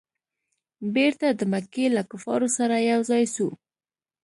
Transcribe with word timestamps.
بیرته 0.93 1.27
د 1.31 1.41
مکې 1.51 1.85
له 1.95 2.01
کفارو 2.11 2.47
سره 2.57 2.75
یو 2.91 2.99
ځای 3.09 3.23
سو. 3.35 3.47